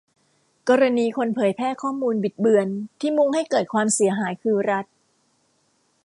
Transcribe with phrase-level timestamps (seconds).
[0.69, 2.67] กรณีคนเผยแพร่ข้อมูลบิดเบือน
[2.99, 4.85] ที่มุ่งให้เกิดความเสียหายคือรัฐ